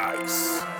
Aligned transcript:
ice. 0.00 0.77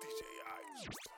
DJ 0.00 0.20
Ice. 0.74 1.16